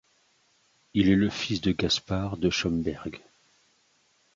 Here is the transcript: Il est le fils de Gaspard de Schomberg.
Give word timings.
Il 0.95 1.09
est 1.09 1.15
le 1.15 1.29
fils 1.29 1.61
de 1.61 1.73
Gaspard 1.73 2.37
de 2.37 2.49
Schomberg. 2.49 3.21